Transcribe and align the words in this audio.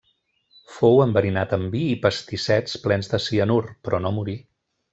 Fou 0.77 0.97
enverinat 1.03 1.53
amb 1.57 1.75
vi 1.75 1.81
i 1.89 1.99
pastissets 2.07 2.81
plens 2.87 3.13
de 3.13 3.21
cianur, 3.29 3.61
però 3.87 4.01
no 4.07 4.15
morí. 4.19 4.39